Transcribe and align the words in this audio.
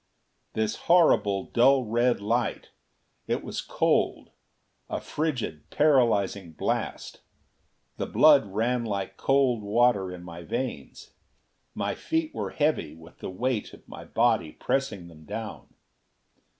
This 0.53 0.77
horrible 0.89 1.43
dull 1.43 1.85
red 1.85 2.19
light! 2.21 2.69
It 3.27 3.43
was 3.43 3.61
cold 3.61 4.31
a 4.89 4.99
frigid, 4.99 5.69
paralyzing 5.69 6.53
blast. 6.53 7.21
The 7.97 8.07
blood 8.07 8.47
ran 8.47 8.83
like 8.83 9.15
cold 9.15 9.61
water 9.61 10.11
in 10.11 10.23
my 10.23 10.41
veins. 10.41 11.11
My 11.75 11.93
feet 11.93 12.33
were 12.33 12.49
heavy 12.49 12.95
with 12.95 13.19
the 13.19 13.29
weight 13.29 13.73
of 13.73 13.87
my 13.87 14.03
body 14.03 14.53
pressing 14.53 15.07
them 15.07 15.23
down. 15.23 15.67